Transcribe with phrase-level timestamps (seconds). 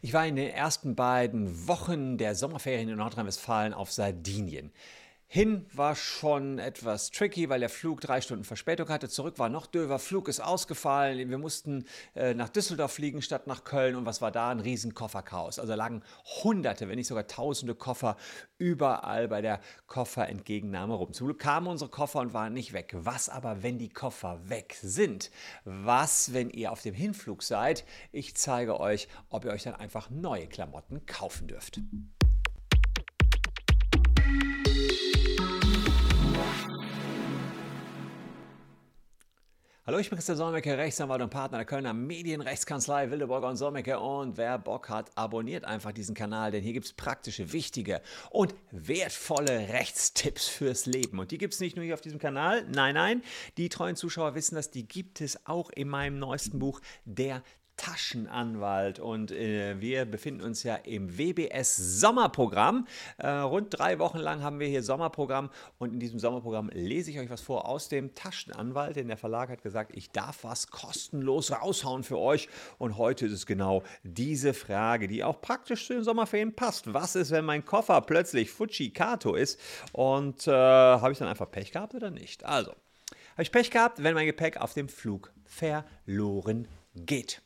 [0.00, 4.72] Ich war in den ersten beiden Wochen der Sommerferien in Nordrhein-Westfalen auf Sardinien.
[5.32, 9.08] Hin war schon etwas tricky, weil der Flug drei Stunden Verspätung hatte.
[9.08, 10.00] Zurück war noch döver.
[10.00, 11.30] Flug ist ausgefallen.
[11.30, 11.84] Wir mussten
[12.16, 13.94] äh, nach Düsseldorf fliegen statt nach Köln.
[13.94, 14.50] Und was war da?
[14.50, 15.60] Ein riesen Kofferchaos.
[15.60, 16.02] Also lagen
[16.42, 18.16] hunderte, wenn nicht sogar tausende Koffer
[18.58, 21.12] überall bei der Kofferentgegennahme rum.
[21.12, 22.92] Zum Glück kamen unsere Koffer und waren nicht weg.
[22.96, 25.30] Was aber, wenn die Koffer weg sind?
[25.64, 27.84] Was, wenn ihr auf dem Hinflug seid?
[28.10, 31.78] Ich zeige euch, ob ihr euch dann einfach neue Klamotten kaufen dürft.
[39.90, 43.98] Hallo, ich bin Christian Solmecke, Rechtsanwalt und Partner der Kölner Medienrechtskanzlei Wildeborger und Solmecke.
[43.98, 48.54] Und wer Bock hat, abonniert einfach diesen Kanal, denn hier gibt es praktische, wichtige und
[48.70, 51.18] wertvolle Rechtstipps fürs Leben.
[51.18, 53.24] Und die gibt es nicht nur hier auf diesem Kanal, nein, nein,
[53.56, 57.42] die treuen Zuschauer wissen das, die gibt es auch in meinem neuesten Buch, Der
[57.80, 62.86] Taschenanwalt und äh, wir befinden uns ja im WBS Sommerprogramm.
[63.16, 67.18] Äh, rund drei Wochen lang haben wir hier Sommerprogramm und in diesem Sommerprogramm lese ich
[67.18, 71.52] euch was vor aus dem Taschenanwalt, denn der Verlag hat gesagt, ich darf was kostenlos
[71.52, 76.04] raushauen für euch und heute ist es genau diese Frage, die auch praktisch zu den
[76.04, 76.92] Sommerferien passt.
[76.92, 79.58] Was ist, wenn mein Koffer plötzlich Fujikato ist
[79.92, 82.44] und äh, habe ich dann einfach Pech gehabt oder nicht?
[82.44, 87.40] Also, habe ich Pech gehabt, wenn mein Gepäck auf dem Flug verloren geht.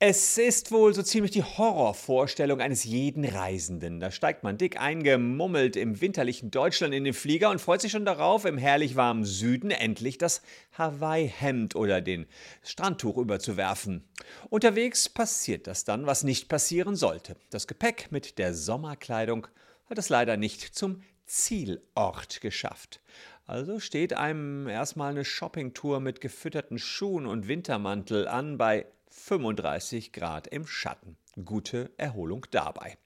[0.00, 3.98] Es ist wohl so ziemlich die Horrorvorstellung eines jeden Reisenden.
[3.98, 8.04] Da steigt man dick eingemummelt im winterlichen Deutschland in den Flieger und freut sich schon
[8.04, 10.40] darauf, im herrlich warmen Süden endlich das
[10.78, 12.28] Hawaii-Hemd oder den
[12.62, 14.04] Strandtuch überzuwerfen.
[14.50, 17.34] Unterwegs passiert das dann, was nicht passieren sollte.
[17.50, 19.48] Das Gepäck mit der Sommerkleidung
[19.90, 23.00] hat es leider nicht zum Zielort geschafft.
[23.46, 30.46] Also steht einem erstmal eine Shoppingtour mit gefütterten Schuhen und Wintermantel an bei 35 Grad
[30.46, 31.16] im Schatten.
[31.44, 32.98] Gute Erholung dabei.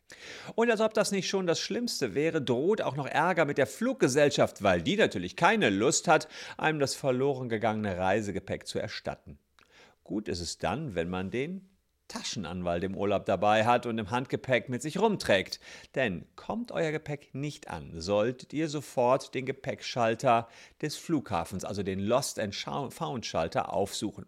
[0.54, 3.66] Und als ob das nicht schon das Schlimmste wäre, droht auch noch Ärger mit der
[3.66, 9.38] Fluggesellschaft, weil die natürlich keine Lust hat, einem das verloren gegangene Reisegepäck zu erstatten.
[10.04, 11.68] Gut ist es dann, wenn man den
[12.08, 15.60] Taschenanwalt im Urlaub dabei hat und im Handgepäck mit sich rumträgt.
[15.94, 20.48] Denn kommt euer Gepäck nicht an, solltet ihr sofort den Gepäckschalter
[20.82, 24.26] des Flughafens, also den Lost and Found Schalter, aufsuchen.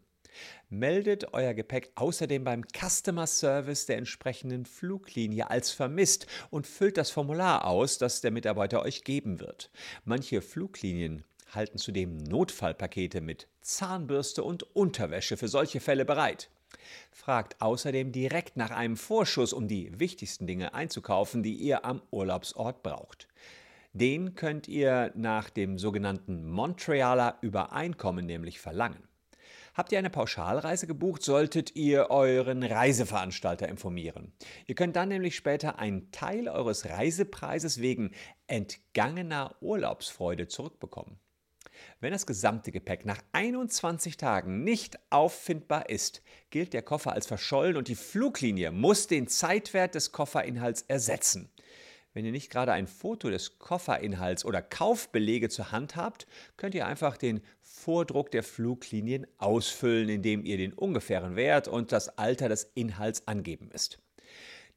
[0.69, 7.11] Meldet euer Gepäck außerdem beim Customer Service der entsprechenden Fluglinie als vermisst und füllt das
[7.11, 9.71] Formular aus, das der Mitarbeiter euch geben wird.
[10.05, 16.51] Manche Fluglinien halten zudem Notfallpakete mit Zahnbürste und Unterwäsche für solche Fälle bereit.
[17.11, 22.83] Fragt außerdem direkt nach einem Vorschuss, um die wichtigsten Dinge einzukaufen, die ihr am Urlaubsort
[22.83, 23.29] braucht.
[23.93, 29.07] Den könnt ihr nach dem sogenannten Montrealer Übereinkommen nämlich verlangen.
[29.75, 34.33] Habt ihr eine Pauschalreise gebucht, solltet ihr euren Reiseveranstalter informieren.
[34.67, 38.13] Ihr könnt dann nämlich später einen Teil eures Reisepreises wegen
[38.47, 41.19] entgangener Urlaubsfreude zurückbekommen.
[41.99, 47.77] Wenn das gesamte Gepäck nach 21 Tagen nicht auffindbar ist, gilt der Koffer als verschollen
[47.77, 51.51] und die Fluglinie muss den Zeitwert des Kofferinhalts ersetzen.
[52.15, 56.87] Wenn ihr nicht gerade ein Foto des Kofferinhalts oder Kaufbelege zur Hand habt, könnt ihr
[56.87, 62.71] einfach den Vordruck der Fluglinien ausfüllen, indem ihr den ungefähren Wert und das Alter des
[62.75, 63.99] Inhalts angeben müsst.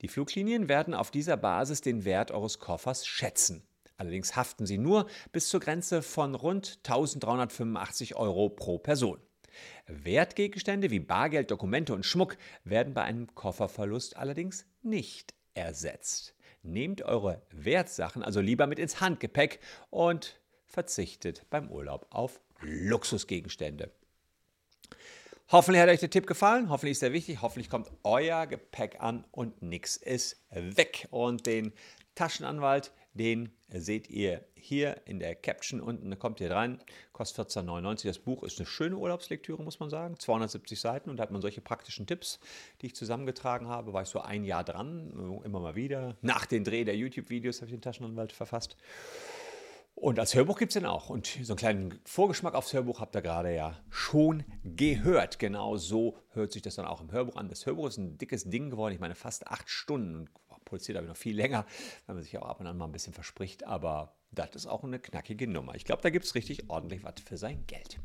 [0.02, 3.62] Die Fluglinien werden auf dieser Basis den Wert eures Koffers schätzen.
[3.98, 9.19] Allerdings haften sie nur bis zur Grenze von rund 1385 Euro pro Person.
[9.86, 16.37] Wertgegenstände wie Bargeld, Dokumente und Schmuck werden bei einem Kofferverlust allerdings nicht ersetzt.
[16.67, 23.89] Nehmt eure Wertsachen also lieber mit ins Handgepäck und verzichtet beim Urlaub auf Luxusgegenstände.
[25.50, 29.23] Hoffentlich hat euch der Tipp gefallen, hoffentlich ist er wichtig, hoffentlich kommt euer Gepäck an
[29.31, 31.07] und nichts ist weg.
[31.09, 31.72] Und den
[32.16, 36.79] Taschenanwalt, den seht ihr hier in der Caption unten, da kommt ihr rein,
[37.11, 38.07] kostet 14,99.
[38.07, 41.41] Das Buch ist eine schöne Urlaubslektüre, muss man sagen, 270 Seiten und da hat man
[41.41, 42.39] solche praktischen Tipps,
[42.81, 46.15] die ich zusammengetragen habe, war ich so ein Jahr dran, immer mal wieder.
[46.21, 48.77] Nach dem Dreh der YouTube-Videos habe ich den Taschenanwalt verfasst.
[50.00, 51.09] Und als Hörbuch gibt es den auch.
[51.09, 55.39] Und so einen kleinen Vorgeschmack aufs Hörbuch habt ihr gerade ja schon gehört.
[55.39, 57.50] Genau so hört sich das dann auch im Hörbuch an.
[57.50, 58.94] Das Hörbuch ist ein dickes Ding geworden.
[58.94, 60.30] Ich meine, fast acht Stunden
[60.68, 61.66] produziert aber noch viel länger,
[62.06, 63.66] wenn man sich auch ab und an mal ein bisschen verspricht.
[63.66, 65.75] Aber das ist auch eine knackige Nummer.
[65.75, 68.00] Ich glaube, da gibt es richtig ordentlich was für sein Geld.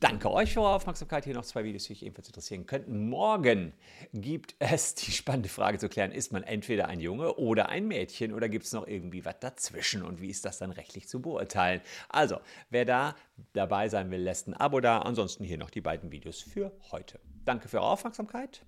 [0.00, 1.24] Danke euch für eure Aufmerksamkeit.
[1.24, 3.08] Hier noch zwei Videos, die euch ebenfalls interessieren könnten.
[3.08, 3.72] Morgen
[4.12, 8.32] gibt es die spannende Frage zu klären, ist man entweder ein Junge oder ein Mädchen
[8.32, 11.80] oder gibt es noch irgendwie was dazwischen und wie ist das dann rechtlich zu beurteilen?
[12.08, 13.14] Also, wer da
[13.52, 14.98] dabei sein will, lässt ein Abo da.
[14.98, 17.20] Ansonsten hier noch die beiden Videos für heute.
[17.44, 18.66] Danke für eure Aufmerksamkeit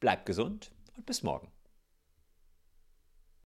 [0.00, 1.55] Bleibt gesund und bis morgen.